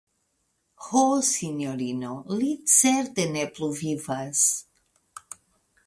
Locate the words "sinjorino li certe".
1.27-3.29